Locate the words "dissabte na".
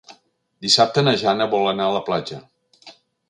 0.65-1.13